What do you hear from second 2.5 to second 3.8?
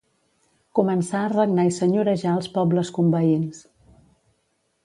pobles conveïns.